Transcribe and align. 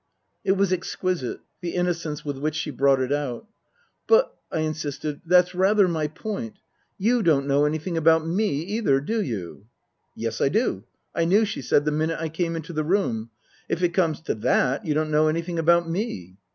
It 0.43 0.53
was 0.53 0.73
exquisite, 0.73 1.41
the 1.61 1.75
innocence 1.75 2.25
with 2.25 2.39
which 2.39 2.55
she 2.55 2.71
brought 2.71 2.99
it 2.99 3.11
out." 3.13 3.45
But," 4.07 4.35
I 4.51 4.61
insisted," 4.61 5.21
that's 5.27 5.53
rather 5.53 5.87
my 5.87 6.07
point. 6.07 6.57
You 6.97 7.21
don't 7.21 7.45
know 7.45 7.65
anything 7.65 7.97
about 7.97 8.25
me 8.27 8.61
either, 8.63 8.99
do 8.99 9.21
you?"" 9.21 9.67
Yes, 10.15 10.41
I 10.41 10.49
do. 10.49 10.85
I 11.13 11.25
knew," 11.25 11.45
she 11.45 11.61
said," 11.61 11.85
the 11.85 11.91
minute 11.91 12.19
I 12.19 12.29
came 12.29 12.55
into 12.55 12.73
the 12.73 12.83
room. 12.83 13.29
If 13.69 13.83
it 13.83 13.89
comes 13.93 14.21
to 14.21 14.33
that, 14.33 14.83
you 14.87 14.95
don't 14.95 15.11
know 15.11 15.27
anything 15.27 15.59
about 15.59 15.87
me." 15.87 16.37